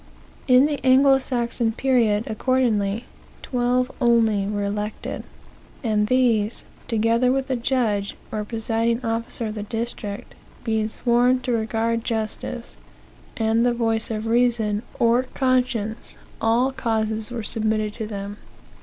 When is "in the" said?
0.47-0.83